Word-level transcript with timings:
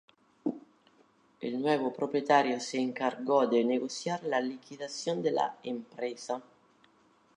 El 1.41 1.61
nuevo 1.61 1.93
propietario 1.93 2.59
se 2.59 2.79
encargó 2.79 3.45
de 3.45 3.63
negociar 3.63 4.23
la 4.23 4.41
liquidación 4.41 5.21
de 5.21 5.29
la 5.31 5.55
empresa. 5.61 6.41